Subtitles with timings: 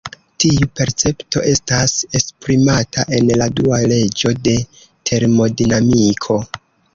[0.43, 4.55] Tiu percepto estas esprimata en la dua leĝo de
[5.11, 6.41] termodinamiko.